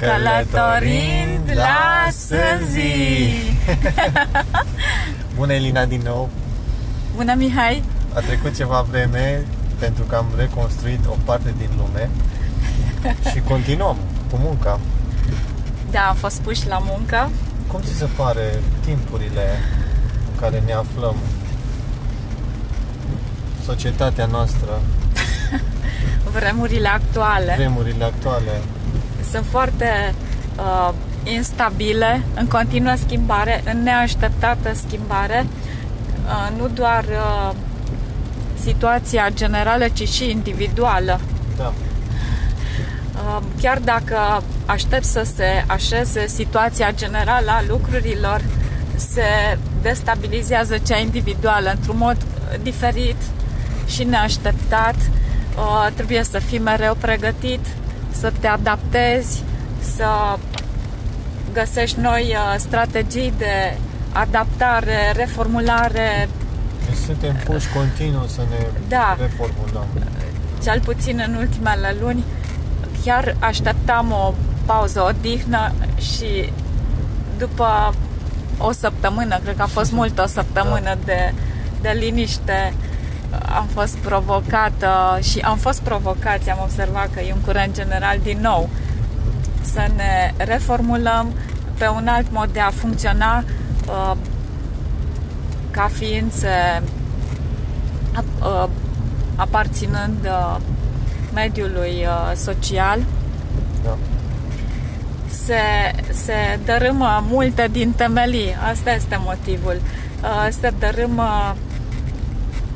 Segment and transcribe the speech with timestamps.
[0.00, 3.54] Călătorind la Sânzi
[5.36, 6.28] Bună Elina din nou.
[7.16, 7.82] Bună Mihai.
[8.14, 9.44] A trecut ceva vreme
[9.78, 12.10] pentru că am reconstruit o parte din lume
[13.32, 13.96] și continuăm
[14.30, 14.80] cu munca.
[15.90, 17.30] Da, am fost puși la muncă.
[17.66, 19.46] Cum ți se pare timpurile
[20.32, 21.16] în care ne aflăm?
[23.64, 24.80] Societatea noastră.
[26.38, 27.54] Vremurile actuale.
[27.56, 28.50] Vremurile actuale
[29.30, 30.14] Sunt foarte
[30.56, 35.46] uh, instabile, în continuă schimbare, în neașteptată schimbare.
[36.24, 37.54] Uh, Nu doar uh,
[38.62, 41.20] situația generală, ci și individuală.
[41.56, 41.72] Da.
[43.14, 48.40] Uh, Chiar dacă aștept să se așeze situația generală a lucrurilor
[48.96, 52.16] se destabilizează cea individuală într-un mod
[52.62, 53.16] diferit
[53.86, 54.94] și neașteptat.
[54.94, 57.60] Uh, trebuie să fii mereu pregătit,
[58.10, 59.42] să te adaptezi,
[59.96, 60.06] să
[61.52, 63.76] găsești noi uh, strategii de
[64.12, 66.28] adaptare, reformulare.
[66.86, 69.16] Deci suntem puși continuu să ne Da.
[69.20, 69.86] reformulăm.
[70.62, 72.24] Cel puțin în ultimele luni
[73.04, 74.34] chiar așteptam o
[74.66, 76.52] pauză, o dihnă și
[77.38, 77.94] după
[78.58, 81.32] o săptămână, cred că a fost mult o săptămână de,
[81.80, 82.74] de liniște,
[83.54, 88.38] am fost provocată și am fost provocați, am observat că e un curent general din
[88.40, 88.68] nou
[89.60, 91.32] să ne reformulăm
[91.78, 93.44] pe un alt mod de a funcționa
[93.86, 94.16] uh,
[95.70, 96.82] ca ființe
[98.40, 98.68] uh,
[99.36, 100.56] aparținând uh,
[101.34, 102.98] mediului uh, social
[103.84, 103.96] Da.
[105.46, 105.60] se,
[106.12, 108.56] se dărâmă multe din temelii.
[108.70, 109.80] Asta este motivul.
[110.22, 111.56] Uh, Se dărâmă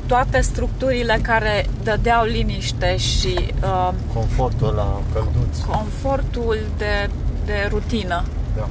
[0.07, 5.57] toate structurile care dădeau liniște și uh, Confortul la călduț.
[5.57, 7.09] confortul de,
[7.45, 8.23] de rutină.
[8.55, 8.67] Da.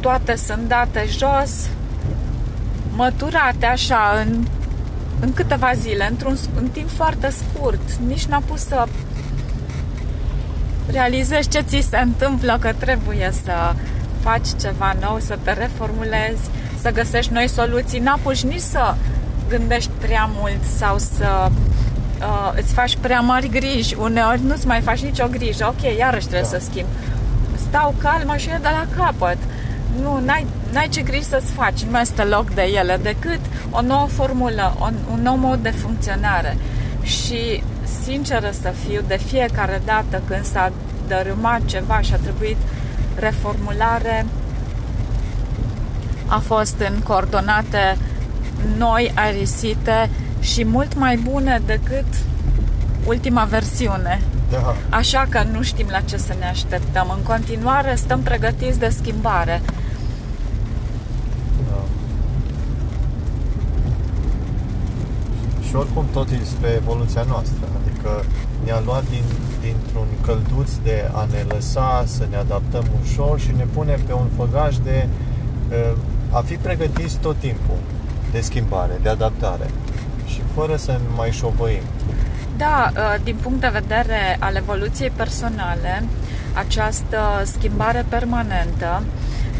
[0.00, 1.68] Toate sunt date jos,
[2.94, 4.44] măturate așa în,
[5.20, 7.92] în câteva zile, într-un în timp foarte scurt.
[8.06, 8.86] Nici n-a pus să
[10.86, 13.74] realizezi ce ți se întâmplă, că trebuie să
[14.20, 16.50] faci ceva nou, să te reformulezi,
[16.80, 17.98] să găsești noi soluții.
[17.98, 18.94] N-apuci nici să
[19.56, 23.94] gândești prea mult sau să uh, îți faci prea mari griji.
[23.94, 25.66] Uneori nu-ți mai faci nicio grijă.
[25.68, 26.58] Ok, iarăși trebuie Da.
[26.58, 26.86] să schimb.
[27.68, 29.36] Stau calmă și e de la capăt.
[30.00, 33.80] Nu, n-ai, n-ai ce griji să-ți faci, nu mai este loc de ele, decât o
[33.80, 36.56] nouă formulă, un, un nou mod de funcționare.
[37.02, 37.62] Și,
[38.04, 40.72] sinceră să fiu, de fiecare dată când s-a
[41.08, 42.56] dărâmat ceva și a trebuit
[43.14, 44.26] reformulare,
[46.26, 47.96] a fost în coordonate
[48.76, 52.04] noi, arisite și mult mai bune decât
[53.06, 54.20] ultima versiune.
[54.50, 54.74] Da.
[54.88, 57.12] Așa că nu știm la ce să ne așteptăm.
[57.16, 59.62] În continuare stăm pregătiți de schimbare.
[61.70, 61.80] Da.
[65.66, 68.24] Și oricum tot e spre evoluția noastră, adică
[68.64, 69.24] ne-a luat din,
[69.60, 74.28] dintr-un călduț de a ne lăsa să ne adaptăm ușor și ne pune pe un
[74.36, 75.08] făgaș de
[75.70, 75.96] uh,
[76.30, 77.76] a fi pregătiți tot timpul
[78.32, 79.70] de schimbare, de adaptare
[80.26, 81.82] și fără să mai șovăim.
[82.56, 86.04] Da, uh, din punct de vedere al evoluției personale,
[86.54, 89.02] această schimbare permanentă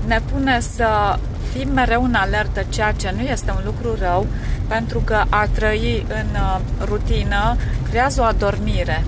[0.07, 1.19] ne pune să
[1.53, 4.27] fim mereu în alertă, ceea ce nu este un lucru rău,
[4.67, 7.57] pentru că a trăi în uh, rutină
[7.89, 9.05] creează o adormire.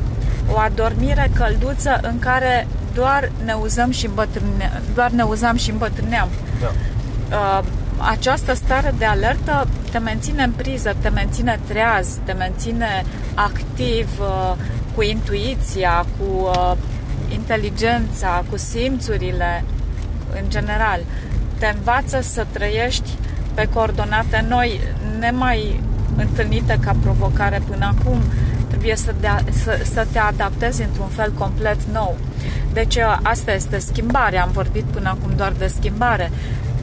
[0.53, 6.29] O adormire călduță în care doar ne uzăm și îmbătrâneam, doar ne uzam și îmbătrâneam.
[6.61, 6.73] Da.
[7.37, 7.65] Uh,
[7.99, 14.55] această stare de alertă te menține în priză, te menține treaz, te menține activ, uh,
[14.95, 16.73] cu intuiția, cu uh,
[17.33, 19.65] inteligența, cu simțurile,
[20.43, 21.01] în general.
[21.59, 23.11] Te învață să trăiești
[23.55, 24.81] pe coordonate noi,
[25.19, 25.81] nemai
[26.17, 28.19] întâlnite ca provocare până acum.
[28.69, 32.17] Trebuie să, dea, să, să te adaptezi într-un fel complet nou.
[32.73, 34.43] Deci uh, asta este schimbarea.
[34.43, 36.31] Am vorbit până acum doar de schimbare.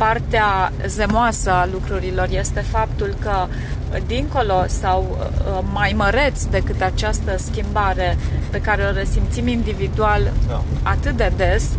[0.01, 7.37] Partea zemoasă a lucrurilor este faptul că uh, dincolo sau uh, mai măreț decât această
[7.37, 8.17] schimbare
[8.49, 10.61] pe care o resimțim individual Da.
[10.83, 11.69] atât de des,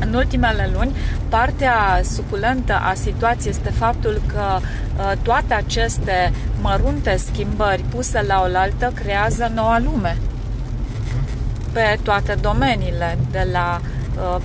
[0.00, 0.96] în ultimele luni,
[1.28, 8.92] partea suculentă a situației este faptul că uh, toate aceste mărunte schimbări puse la oaltă
[8.94, 10.16] creează noua lume
[11.72, 13.80] pe toate domeniile, de la
[14.36, 14.42] uh,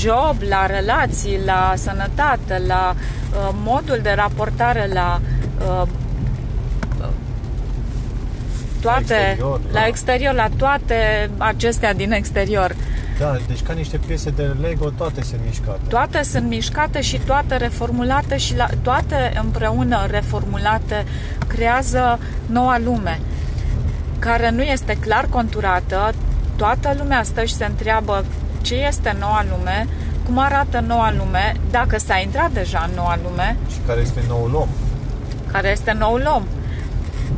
[0.00, 5.20] job, la relații, la sănătate, la uh, modul de raportare la
[5.58, 5.88] uh,
[8.80, 9.86] toate exterior, la da.
[9.86, 12.74] exterior, la toate acestea din exterior.
[13.18, 15.80] Da, deci ca niște piese de Lego, toate sunt mișcate.
[15.88, 21.04] Toate sunt mișcate și toate reformulate și la, toate împreună reformulate
[21.46, 23.20] creează noua lume
[24.18, 26.14] care nu este clar conturată.
[26.56, 28.24] Toată lumea stă și se întreabă
[28.62, 29.86] ce este noua lume,
[30.24, 33.56] cum arată noua lume, dacă s-a intrat deja în noua lume.
[33.70, 34.68] Și care este noul om.
[35.52, 36.42] Care este noul om.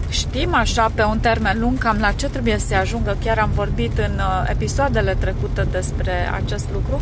[0.08, 3.16] Știm așa pe un termen lung cam la ce trebuie să se ajungă.
[3.24, 7.00] Chiar am vorbit în uh, episoadele trecute despre acest lucru.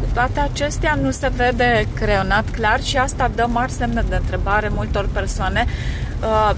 [0.00, 4.70] Cu toate acestea nu se vede creionat clar și asta dă mari semne de întrebare
[4.74, 5.64] multor persoane
[6.22, 6.56] uh,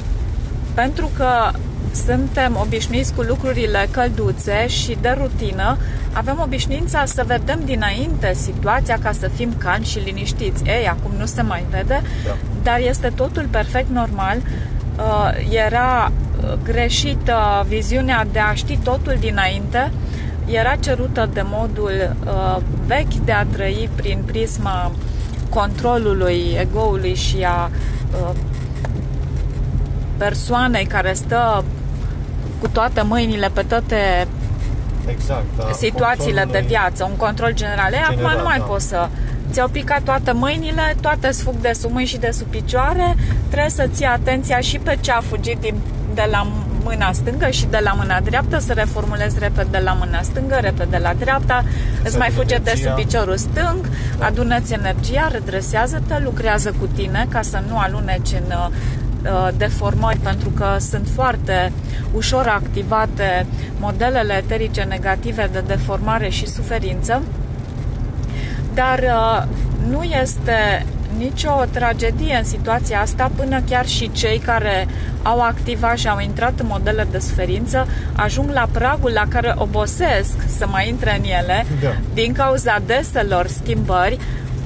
[0.75, 1.51] pentru că
[1.95, 5.77] suntem obișnuiți cu lucrurile călduțe și de rutină,
[6.13, 10.65] avem obișnuința să vedem dinainte situația ca să fim calmi și liniștiți.
[10.65, 12.37] Ei, acum nu se mai vede, da.
[12.63, 14.37] dar este totul perfect normal.
[14.97, 19.93] Uh, era uh, greșită viziunea de a ști totul dinainte,
[20.47, 24.93] era cerută de modul uh, vechi de a trăi prin prisma
[25.49, 27.71] controlului egoului și a
[30.17, 31.65] persoanei care stă
[32.61, 34.27] cu toate mâinile pe toate
[35.07, 35.73] exact, da.
[35.73, 37.91] situațiile de viață, un control general.
[37.91, 38.65] general acum nu mai da.
[38.65, 39.09] poți să
[39.53, 43.17] ți-au picat toate mâinile, toate sfug de sub mâini și de sub picioare,
[43.49, 45.75] trebuie să ții atenția și pe ce a fugit din,
[46.15, 46.47] de la
[46.85, 50.91] mâna stângă și de la mâna dreaptă, să reformulezi repede de la mâna stângă, repede
[50.91, 51.65] de la dreapta,
[52.03, 52.75] să îți mai fuge energia.
[52.75, 53.89] de sub piciorul stâng,
[54.19, 54.27] da.
[54.27, 58.53] adună-ți energia, redresează-te, lucrează cu tine ca să nu aluneci în
[59.25, 61.73] Uh, deformări pentru că sunt foarte
[62.15, 63.47] ușor activate
[63.79, 67.23] modelele eterice negative de deformare și suferință,
[68.75, 69.43] dar uh,
[69.89, 70.87] nu este
[71.17, 74.87] nicio tragedie în situația asta până chiar și cei care
[75.23, 80.35] au activat și au intrat în modele de suferință ajung la pragul la care obosesc
[80.57, 81.95] să mai intre în ele da.
[82.15, 84.19] din cauza deselor schimbări,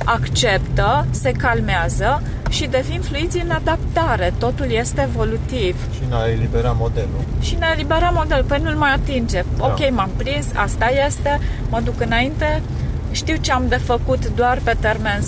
[0.04, 4.32] acceptă, se calmează și devin fluizi în adaptare.
[4.38, 5.76] Totul este evolutiv.
[5.94, 7.24] Și ne-a eliberat modelul.
[7.40, 8.44] Și ne-a eliberat modelul.
[8.44, 9.44] Păi nu-l mai atinge.
[9.56, 9.64] Da.
[9.64, 12.62] Ok, m-am prins, asta este, mă duc înainte,
[13.10, 15.22] știu ce am de făcut doar pe termen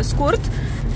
[0.00, 0.40] scurt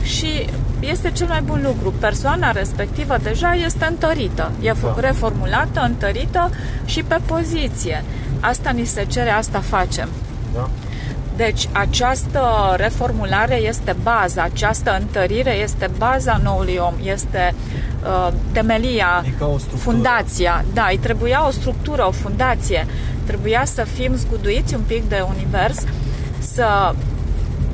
[0.02, 0.46] și
[0.80, 1.94] este cel mai bun lucru.
[2.00, 4.94] Persoana respectivă deja este întărită, e da.
[4.96, 6.50] reformulată, întărită
[6.84, 8.04] și pe poziție.
[8.40, 10.08] Asta ni se cere, asta facem.
[10.54, 10.68] Da.
[11.36, 12.40] Deci această
[12.76, 17.54] reformulare este baza, această întărire este baza noului om, este
[18.02, 20.64] uh, temelia, adică fundația.
[20.72, 22.86] Da, îi trebuia o structură, o fundație.
[23.26, 25.84] Trebuia să fim zguduiți un pic de univers,
[26.38, 26.94] să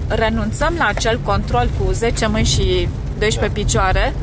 [0.08, 3.46] renunțăm la acel control cu 10 mâini și 12 da.
[3.52, 4.14] picioare,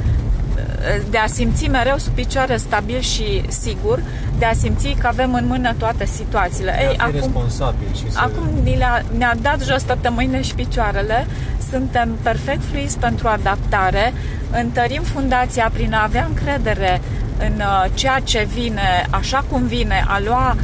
[1.09, 4.01] de a simți mereu sub picioare stabil și sigur,
[4.37, 6.77] de a simți că avem în mână toate situațiile.
[6.89, 8.19] Ei, acum, responsabil și să...
[8.19, 11.27] acum ne-a, ne-a dat jos toate mâinile și picioarele,
[11.69, 14.13] suntem perfect fluizi pentru adaptare,
[14.51, 17.01] întărim fundația prin a avea încredere
[17.39, 20.55] în uh, ceea ce vine, așa cum vine, a lua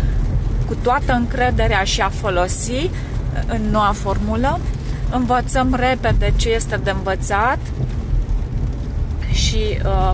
[0.65, 2.89] cu toată încrederea și a folosi uh,
[3.47, 4.59] în noua formulă.
[5.11, 7.59] Învățăm repede ce este de învățat
[9.31, 10.11] și uh,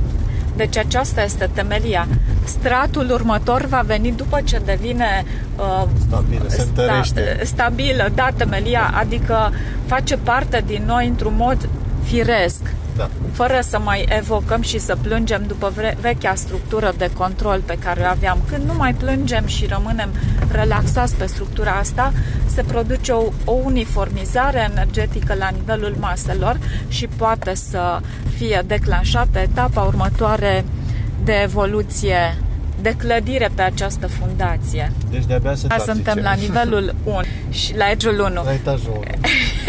[0.59, 2.07] deci aceasta este temelia.
[2.43, 5.25] Stratul următor va veni după ce devine
[5.55, 7.33] uh, stabilă, se întărește.
[7.33, 9.53] Sta, stabilă, da, temelia, adică
[9.85, 11.69] face parte din noi într-un mod
[12.03, 12.61] firesc
[12.97, 13.09] da.
[13.31, 18.09] fără să mai evocăm și să plângem după vechea structură de control pe care o
[18.09, 18.37] aveam.
[18.49, 20.09] Când nu mai plângem și rămânem
[20.51, 22.13] relaxați pe structura asta,
[22.53, 27.99] se produce o, o uniformizare energetică la nivelul maselor și poate să
[28.37, 30.65] fie declanșată etapa următoare
[31.23, 32.37] de evoluție
[32.81, 34.91] de clădire pe această fundație.
[35.11, 38.43] Deci de-abia se Suntem la nivelul 1 și la edgeul 1.
[38.43, 39.03] La etajul 1.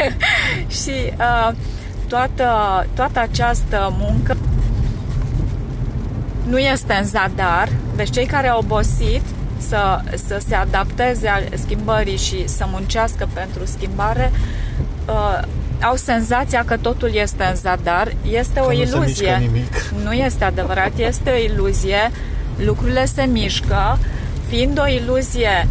[0.82, 1.52] și uh,
[2.08, 2.46] toată,
[2.94, 4.36] toată această muncă
[6.48, 9.22] nu este în zadar, deci cei care au obosit
[9.68, 14.32] să, să se adapteze al schimbării și să muncească pentru schimbare
[15.08, 15.42] uh,
[15.82, 18.12] au senzația că totul este în zadar.
[18.30, 19.50] Este că o iluzie.
[19.94, 22.10] Nu, nu este adevărat, este o iluzie.
[22.56, 23.98] Lucrurile se mișcă.
[24.48, 25.68] Fiind o iluzie,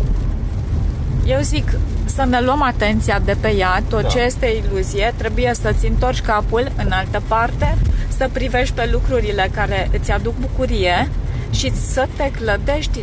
[1.26, 1.72] eu zic,
[2.06, 4.08] să ne luăm atenția de pe ea, tot da.
[4.08, 7.78] ce este iluzie, trebuie să-ți întorci capul în altă parte,
[8.18, 11.10] să privești pe lucrurile care îți aduc bucurie
[11.52, 13.00] și să te clădești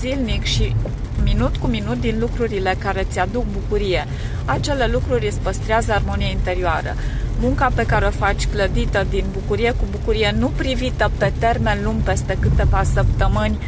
[0.00, 0.76] zilnic și
[1.22, 4.06] minut cu minut din lucrurile care îți aduc bucurie.
[4.44, 6.94] Acele lucruri îți păstrează armonia interioară.
[7.40, 12.00] Munca pe care o faci clădită din bucurie cu bucurie, nu privită pe termen lung
[12.02, 13.58] peste câteva săptămâni,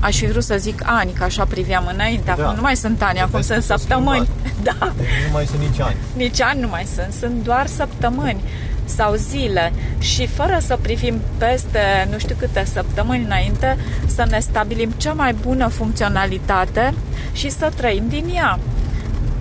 [0.00, 2.30] aș fi vrut să zic ani, că așa priveam înainte.
[2.30, 2.52] Acum Da.
[2.52, 4.28] nu mai sunt ani, acum Vezi sunt că s-a săptămâni.
[4.62, 4.92] Da.
[4.96, 5.96] Deci nu mai sunt nici ani.
[6.16, 8.40] Nici ani nu mai sunt, sunt doar săptămâni
[8.84, 13.76] sau zile și fără să privim peste nu știu câte săptămâni înainte,
[14.06, 16.94] să ne stabilim cea mai bună funcționalitate
[17.32, 18.58] și să trăim din ea.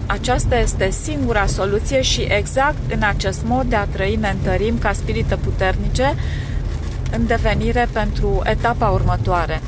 [0.06, 4.92] Aceasta este singura soluție și exact în acest mod de a trăi ne întărim ca
[4.94, 6.16] spirite puternice
[7.12, 9.62] în devenire pentru etapa următoare.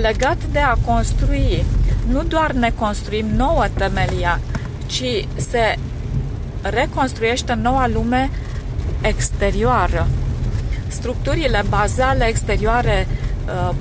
[0.00, 1.64] Legat de a construi,
[2.08, 4.40] nu doar ne construim nouă temelia,
[4.86, 5.78] ci se
[6.62, 8.30] reconstruiește noua lume
[9.00, 10.06] exterioară.
[10.88, 13.06] Structurile bazale exterioare
[13.46, 13.74] uh,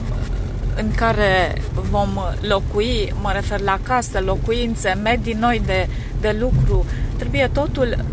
[0.75, 5.88] în care vom locui, mă refer la casă, locuințe, medii noi de,
[6.22, 6.86] de lucru,
[7.17, 8.05] trebuie totul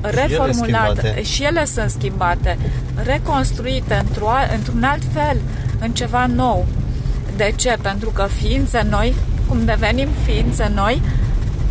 [0.00, 1.22] reformulat schimbate.
[1.22, 2.58] și ele sunt schimbate,
[3.04, 5.36] reconstruite într-o, într-un alt fel,
[5.80, 6.66] în ceva nou.
[7.36, 7.76] De ce?
[7.82, 9.14] Pentru că ființe noi,
[9.48, 11.02] cum devenim ființe noi,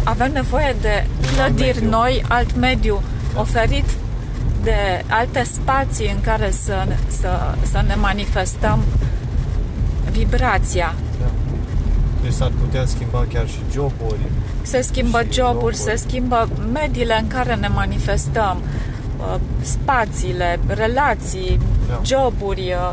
[0.10, 1.90] avem nevoie de Un alt clădiri mediu.
[1.90, 3.02] noi, alt mediu
[3.36, 3.86] oferit
[4.64, 6.88] de alte spații în care să,
[7.20, 7.30] să,
[7.72, 8.80] să ne manifestăm
[10.12, 10.94] vibrația.
[11.20, 11.26] Da.
[12.24, 14.20] Deci s-ar putea schimba chiar și joburi.
[14.62, 15.76] Se schimbă Și joburi, locuri.
[15.76, 18.62] se schimbă mediile în care ne manifestăm,
[19.20, 22.00] uh, spațiile, relații, Da.
[22.06, 22.92] joburi, uh,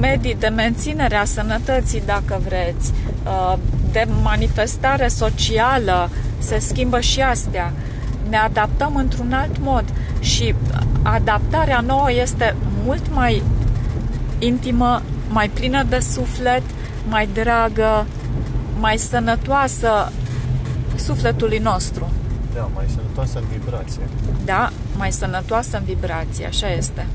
[0.00, 2.92] medii de menținere a sănătății, dacă vreți,
[3.24, 3.56] uh,
[3.92, 7.72] de manifestare socială, se schimbă și astea.
[8.28, 9.84] Ne adaptăm într-un alt mod
[10.20, 10.54] și
[11.02, 13.42] adaptarea nouă este mult mai
[14.38, 16.62] intimă, mai plină de suflet,
[17.08, 18.06] mai dragă,
[18.78, 20.12] mai sănătoasă
[20.96, 22.10] sufletului nostru.
[22.54, 24.02] Da, mai sănătoasă în vibrație.
[24.44, 24.70] Da?
[24.96, 27.06] Mai sănătoasă în vibrație, așa este.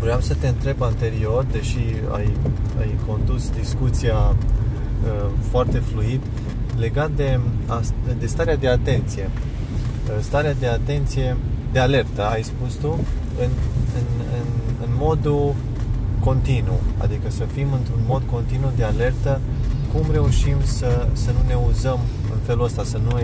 [0.00, 1.78] Vreau să te întreb anterior, deși
[2.12, 2.32] ai,
[2.78, 6.20] ai condus discuția uh, foarte fluid,
[6.76, 9.30] legat de, as- de starea de atenție.
[10.08, 11.36] Uh, starea de atenție,
[11.72, 12.98] de alertă, ai spus tu,
[13.38, 13.50] în,
[13.98, 14.06] în,
[14.38, 14.46] în,
[14.82, 15.54] în modul
[16.20, 19.40] continuu, adică să fim într-un mod continuu de alertă,
[19.92, 21.98] cum reușim să, să nu ne uzăm
[22.32, 23.22] în felul ăsta, să nu uh,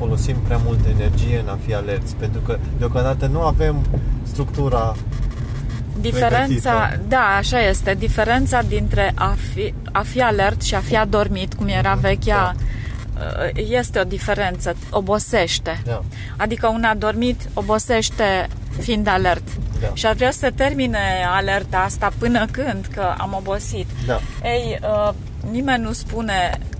[0.00, 3.86] folosim prea multă energie în a fi alerți, pentru că deocamdată nu avem
[4.22, 4.96] structura
[6.00, 7.08] Diferența, Pregătită.
[7.08, 11.68] da, așa este, diferența dintre a fi, a fi alert și a fi adormit, cum
[11.68, 15.82] era vechea, uh, este o diferență, obosește.
[15.84, 16.02] Da.
[16.36, 19.48] Adică un adormit obosește fiind alert.
[19.80, 19.88] Da.
[19.92, 20.98] Și ar vrea să termine
[21.34, 23.86] alerta asta până când, că am obosit.
[24.06, 24.20] Da.
[24.42, 25.14] Ei, uh,
[25.50, 26.79] nimeni nu spune, uh,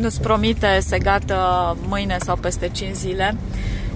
[0.00, 3.36] nu-ți promite se gata mâine sau peste 5 zile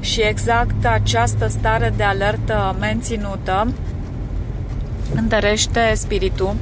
[0.00, 3.66] și exact această stare de alertă menținută
[5.14, 6.54] întărește spiritul,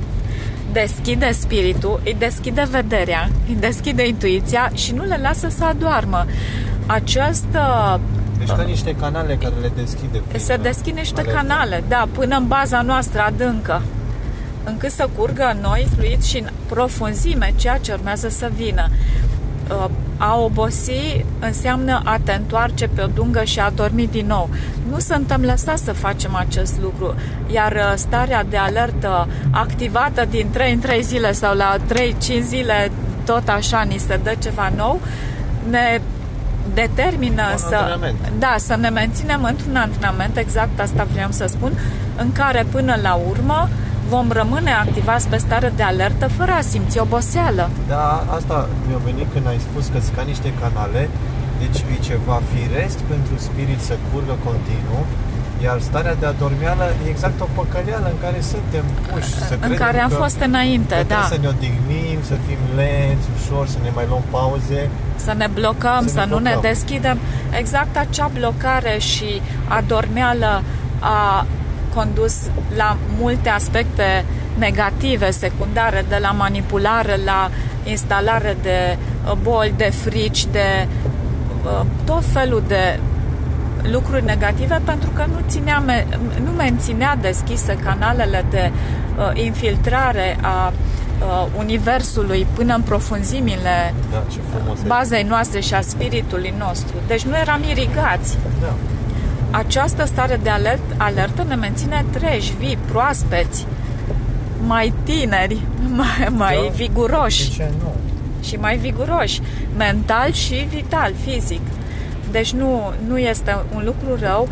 [0.72, 6.26] deschide spiritul, îi deschide vederea, îi deschide intuiția și nu le lasă să adoarmă.
[6.86, 8.00] Această
[8.38, 10.22] Deci ca niște canale care le deschide.
[10.28, 11.40] prin, se uh, deschid niște alertă.
[11.40, 13.82] canale, da, până în baza noastră adâncă,
[14.64, 18.88] încât să curgă în noi fluid și în profunzime ceea ce urmează să vină.
[19.70, 19.84] Uh,
[20.16, 24.48] A obosi înseamnă a te întoarce pe o dungă și a dormi din nou.
[24.90, 27.14] Nu suntem lăsați să facem acest lucru,
[27.52, 32.90] iar uh, starea de alertă activată din 3 în 3 zile sau la 3-5 zile
[33.24, 35.00] tot așa ni se dă ceva nou,
[35.70, 36.00] ne
[36.74, 38.16] determină Un să, antrenament.
[38.38, 41.72] da, să ne menținem într-un antrenament, exact asta vreau să spun,
[42.16, 43.68] în care până la urmă
[44.08, 47.70] vom rămâne activați pe stare de alertă fără a simți oboseală.
[47.88, 51.08] Da, asta mi-a venit când ai spus că sunt ca niște canale,
[51.62, 55.02] deci e ceva firesc pentru spirit să curgă continuu,
[55.64, 59.28] iar starea de adormeală e exact o păcăleală în care suntem puși.
[59.48, 61.14] Să în credem care am că, fost înainte, că da.
[61.14, 64.80] trebuie să ne odihnim, să fim lenți, ușor, să ne mai luăm pauze.
[65.26, 66.70] Să ne blocăm, Să să, ne nu ne blocăm.
[66.70, 67.16] deschidem.
[67.60, 69.30] Exact acea blocare și
[69.78, 70.62] adormeală
[71.00, 71.46] a
[71.94, 72.34] condus
[72.76, 74.24] la multe aspecte
[74.58, 77.50] negative, secundare, de la manipulare la
[77.84, 78.96] instalare de
[79.26, 80.86] uh, boli, de frici, de
[81.64, 82.98] uh, tot felul de
[83.92, 86.06] lucruri negative pentru că nu, ținea, me-
[86.44, 88.70] nu menținea deschise canalele de
[89.18, 94.86] uh, infiltrare a uh, universului până în profunzimile Da, ce frumos e.
[94.86, 96.94] bazei noastre și a spiritului nostru.
[97.06, 98.38] Deci nu eram irigați.
[98.60, 98.66] Da.
[99.56, 103.66] Această stare de alert, alertă ne menține treji, vii, proaspeți,
[104.66, 105.60] mai tineri,
[105.96, 106.72] mai, mai Da.
[106.74, 107.92] viguroși De ce nu?
[108.42, 109.40] și mai viguroși,
[109.76, 111.60] mental și vital, fizic.
[112.30, 114.48] Deci nu, nu este un lucru rău,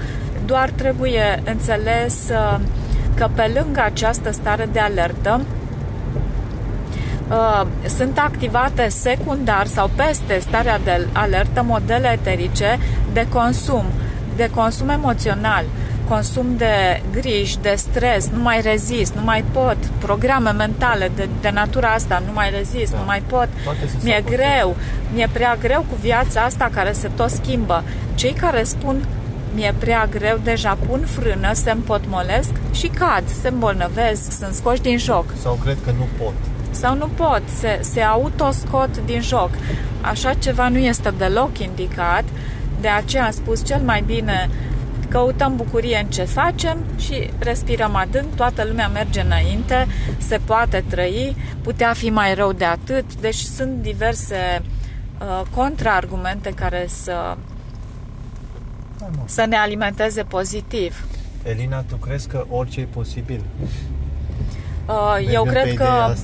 [0.47, 2.59] doar trebuie înțeles uh,
[3.15, 5.41] că pe lângă această stare de alertă
[7.29, 7.67] uh,
[7.97, 12.79] sunt activate secundar sau peste starea de alertă modele eterice
[13.13, 13.85] de consum,
[14.37, 15.65] de consum emoțional,
[16.09, 21.51] consum de griji, de stres, nu mai rezist, nu mai pot, programe mentale de, de
[21.51, 22.99] natura asta, nu mai rezist, da.
[22.99, 23.49] nu mai pot,
[24.03, 24.77] mi-e greu,
[25.15, 27.83] mi-e prea greu cu viața asta care se tot schimbă.
[28.15, 29.07] Cei care spun
[29.55, 34.99] mi-e prea greu, deja pun frână, se împotmolesc și cad, se îmbolnăvesc, sunt scoși din
[34.99, 35.25] joc.
[35.43, 36.33] Sau cred că nu pot.
[36.71, 39.51] Sau nu pot, se, se autoscot din joc.
[40.01, 42.25] Așa ceva nu este deloc indicat,
[42.83, 44.51] de aceea am spus cel mai bine
[45.09, 49.87] căutăm bucurie în ce facem și respirăm adânc, toată lumea merge înainte,
[50.19, 54.63] se poate trăi, putea fi mai rău de atât, deci sunt diverse
[55.21, 57.37] uh, contraargumente care să
[59.25, 61.07] să ne alimenteze pozitiv.
[61.43, 63.45] Elina, tu crezi că orice e posibil?
[64.87, 66.15] Uh, eu cred că,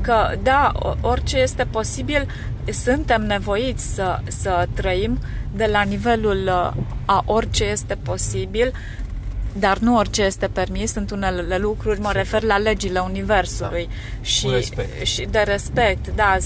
[0.00, 2.26] că, da, orice este posibil,
[2.72, 5.18] suntem nevoiți să, să trăim
[5.54, 8.72] de la nivelul uh, a orice este posibil,
[9.52, 14.22] dar nu orice este permis, sunt unele lucruri, mă refer la legile Universului da.
[14.22, 14.72] și,
[15.02, 16.36] și de respect, da,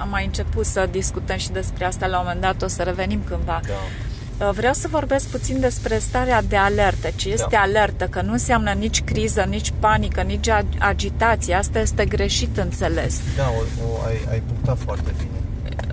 [0.00, 3.22] am mai început să discutăm și despre asta la un moment dat, o să revenim
[3.26, 3.60] cândva.
[3.66, 3.72] Da.
[3.72, 4.07] Uh,
[4.52, 7.08] vreau să vorbesc puțin despre starea de alertă.
[7.16, 7.58] Ce este da.
[7.58, 8.04] alertă?
[8.04, 11.54] Că nu înseamnă nici criză, nici panică, nici agitație.
[11.54, 13.20] Asta este greșit înțeles.
[13.36, 15.38] Da, o, o, ai, ai punctat foarte bine.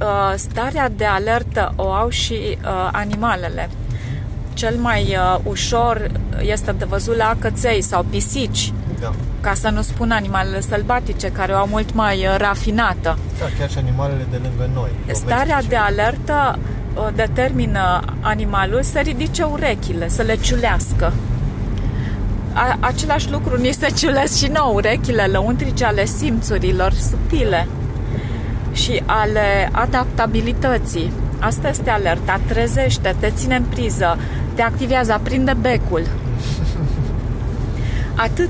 [0.01, 3.69] Uh, starea de alertă o au și uh, animalele.
[4.53, 8.73] Cel mai uh, ușor este de văzut la căței sau pisici.
[8.99, 9.13] Da.
[9.41, 13.17] Ca să nu spun animalele sălbatice, care o au mult mai uh, rafinată.
[13.39, 14.89] Da, chiar și animalele de lângă noi.
[15.11, 16.59] Starea de alertă
[17.15, 21.13] determină animalul să ridice urechile, să le ciulească.
[22.53, 27.67] A, același lucru ni se ciulesc și nouă urechile lăuntrice ale simțurilor subtile
[28.71, 31.11] și ale adaptabilității.
[31.39, 34.17] Asta este alerta, trezește, te ține în priză,
[34.53, 36.01] te activează, aprinde becul.
[38.25, 38.49] Atât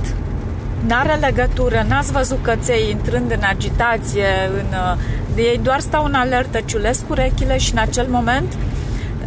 [0.87, 4.25] N-are legătură, n-ați văzut căței intrând în agitație,
[4.57, 4.97] în,
[5.35, 8.57] de ei doar stau în alertă, ciulesc urechile și în acel moment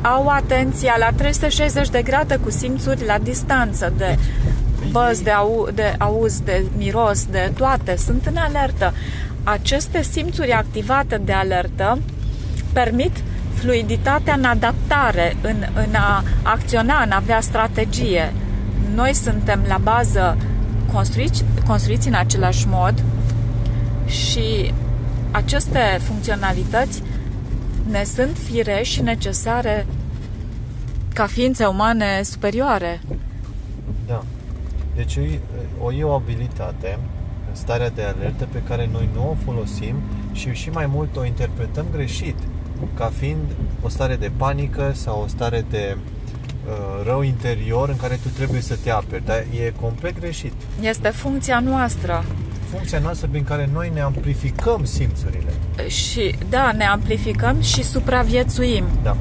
[0.02, 4.18] au atenția la 360 de grade cu simțuri la distanță de
[4.90, 8.94] băz, de, au, de auz, de miros, de toate, sunt în alertă.
[9.42, 11.98] Aceste simțuri activate de alertă
[12.72, 13.16] permit
[13.54, 18.32] fluiditatea în adaptare, în, în a acționa, în a avea strategie.
[18.94, 20.36] Noi suntem la bază
[20.92, 23.04] construiți, construiți în același mod
[24.06, 24.72] și
[25.30, 27.02] aceste funcționalități
[27.90, 29.86] ne sunt fire și necesare
[31.14, 33.00] ca ființe umane superioare.
[34.06, 34.24] Da.
[34.94, 35.18] Deci
[35.80, 36.98] o, e o abilitate,
[37.52, 39.94] starea de alertă pe care noi nu o folosim
[40.32, 42.36] și și mai mult o interpretăm greșit,
[42.94, 46.17] ca fiind o stare de panică sau o stare de Uh,
[47.04, 50.52] rău interior în care tu trebuie să te aperi, dar e complet greșit.
[50.80, 52.24] Este funcția noastră.
[52.70, 55.52] Funcția noastră prin care noi ne amplificăm simțurile.
[55.86, 58.84] Și, da, ne amplificăm și supraviețuim.
[59.02, 59.16] Da.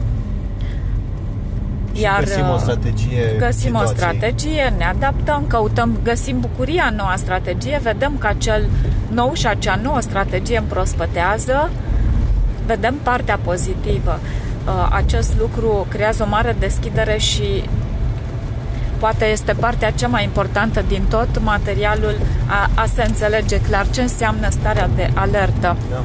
[1.94, 3.94] Și Iar găsim o uh, strategie Găsim situației.
[3.94, 8.70] o strategie, ne adaptăm, căutăm, găsim bucuria în noua strategie, vedem că acel
[9.12, 11.70] nou și acea nouă strategie împrospătează,
[12.66, 14.20] vedem partea pozitivă.
[14.68, 17.64] Uh, acest lucru creează o mare deschidere și
[19.00, 22.16] poate este partea cea mai importantă din tot materialul
[22.48, 25.76] a, a se înțelege clar ce înseamnă starea de alertă.
[25.92, 26.04] Da.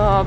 [0.00, 0.26] Uh,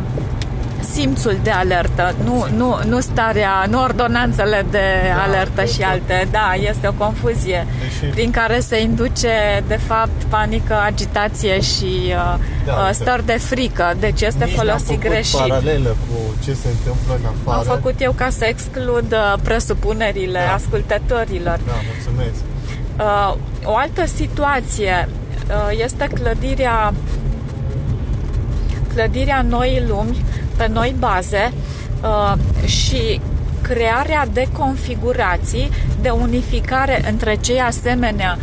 [0.93, 4.79] simțul de alertă, nu, nu, nu starea, nu ordonanțele de
[5.15, 6.27] da, alertă și alte.
[6.31, 8.11] Da, este o confuzie Deși...
[8.11, 13.93] prin care se induce, de fapt, panică, agitație și uh, da, uh, stări de frică.
[13.99, 15.39] Deci este Nici folosit greșit.
[15.39, 17.69] paralelă cu ce se întâmplă în afară.
[17.69, 20.53] Am făcut eu ca să exclud uh, presupunerile da.
[20.53, 21.59] ascultătorilor.
[21.65, 22.39] Da, mulțumesc.
[22.99, 25.09] Uh, o altă situație
[25.47, 26.93] uh, este clădirea
[28.93, 30.25] clădirea noii lumi
[30.59, 31.51] pe noi baze
[32.03, 32.33] uh,
[32.65, 33.21] și
[33.61, 35.69] crearea de configurații
[36.01, 38.37] de unificare între cei asemenea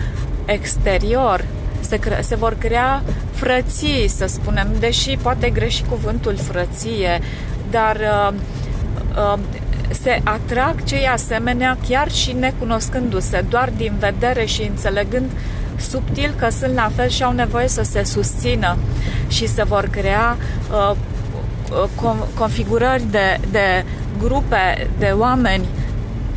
[0.45, 1.45] exterior.
[1.81, 3.03] Se, cre- se vor crea
[3.33, 7.21] frății, să spunem, deși poate greși cuvântul frăție,
[7.71, 8.35] dar uh,
[9.17, 9.39] uh,
[10.03, 15.31] se atrag cei asemenea chiar și necunoscându-se, doar din vedere și înțelegând
[15.77, 18.77] subtil că sunt la fel și au nevoie să se susțină
[19.29, 20.37] și se vor crea
[20.91, 20.97] uh,
[22.35, 23.85] configurări de, de
[24.19, 25.67] grupe de oameni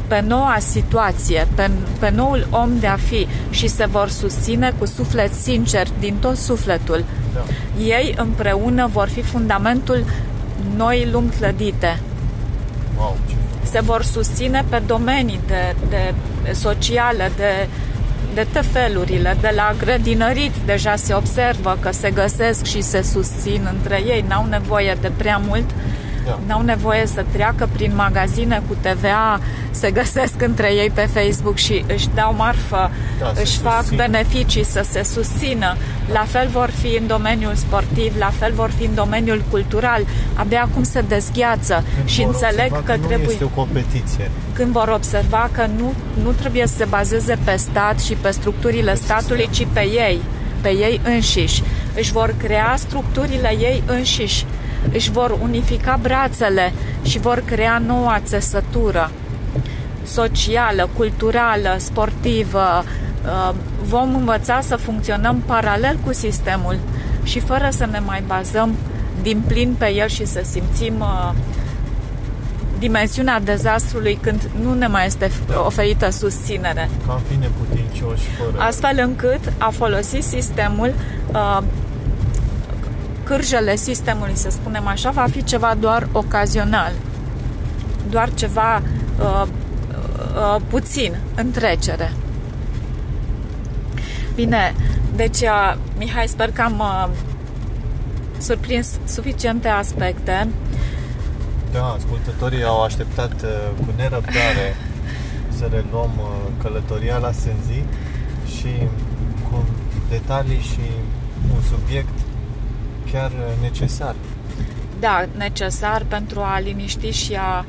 [0.08, 4.86] pe noua situație, pe, pe noul om de a fi și se vor susține cu
[4.86, 7.04] suflet sincer, din tot sufletul.
[7.34, 7.40] Da.
[7.84, 10.06] Ei împreună vor fi fundamentul
[10.76, 12.00] noi lumi clădite.
[12.98, 16.14] Wow, ce Se vor susține pe domenii de, de
[16.54, 17.68] sociale, de,
[18.52, 20.52] de felurile, de la grădinărit.
[20.66, 25.42] Deja se observă că se găsesc și se susțin între ei, n-au nevoie de prea
[25.48, 25.70] mult.
[26.26, 26.40] Da.
[26.48, 29.40] N-au nevoie să treacă prin magazine cu TVA,
[29.72, 33.98] se găsesc între ei pe Facebook și își dau marfă, Da, se își fac susțin.
[33.98, 35.76] beneficii să se susțină.
[36.14, 40.02] La fel vor fi în domeniul sportiv, la fel vor fi în domeniul cultural.
[40.34, 44.32] Abia acum se dezgheață Când și vor înțeleg observa că nu trebuie este o competiție.
[44.54, 48.96] când vor observa că nu, nu trebuie să se bazeze pe stat și pe structurile
[48.96, 50.22] statului, ci pe ei,
[50.62, 51.64] pe ei înșiși.
[51.96, 54.46] Își vor crea structurile ei înșiși,
[54.92, 59.12] își vor unifica brațele și vor crea noua țesătură
[60.04, 62.84] socială, culturală, sportivă.
[63.30, 66.80] Uh, Vom învăța să funcționăm paralel cu sistemul
[67.24, 68.76] și fără să ne mai bazăm
[69.22, 71.32] din plin pe el și să simțim uh,
[72.80, 75.32] dimensiunea dezastrului când nu ne mai este
[75.66, 76.90] oferită susținere.
[77.08, 78.64] Cam fi neputincioși fără...
[78.64, 80.94] Astfel încât a folosi sistemul,
[81.34, 81.60] uh,
[83.24, 86.92] cârjele sistemului, să spunem așa, va fi ceva doar ocazional,
[88.10, 88.82] doar ceva
[89.20, 92.12] uh, uh, puțin, în trecere.
[94.40, 94.76] Bine,
[95.16, 97.10] deci, uh, Mihai, sper că am uh,
[98.38, 100.48] surprins suficiente aspecte.
[101.72, 104.76] Da, ascultătorii au așteptat uh, cu nerăbdare
[105.58, 107.84] să reluăm uh, călătoria la Sânzi
[108.58, 108.74] și
[109.50, 109.66] cu
[110.10, 110.92] detalii și
[111.54, 112.20] un subiect
[113.12, 114.16] chiar uh, necesar.
[115.00, 117.66] da, necesar pentru a liniști și a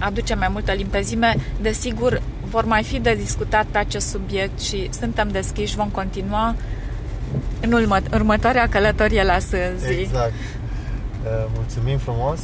[0.00, 1.36] aduce mai multă limpezime.
[1.60, 6.54] Desigur, vor mai fi de discutat pe acest subiect și suntem deschiși, vom continua
[7.60, 9.92] în urmă, următoarea călătorie la Sânzi.
[10.00, 10.32] Exact.
[10.32, 12.38] Uh, Mulțumim frumos.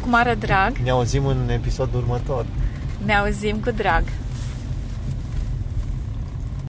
[0.00, 2.46] Cu mare drag, Ne auzim în episodul următor.
[3.04, 4.02] ne auzim cu drag.